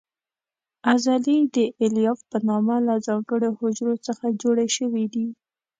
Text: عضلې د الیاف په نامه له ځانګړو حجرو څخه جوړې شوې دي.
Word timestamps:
عضلې 0.89 1.37
د 1.55 1.57
الیاف 1.83 2.19
په 2.29 2.37
نامه 2.47 2.75
له 2.87 2.95
ځانګړو 3.07 3.49
حجرو 3.59 3.95
څخه 4.07 4.25
جوړې 4.41 4.67
شوې 4.77 5.05
دي. 5.13 5.27